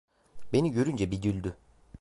Beni 0.53 0.71
görünce 0.71 1.11
bir 1.11 1.21
güldü. 1.21 1.57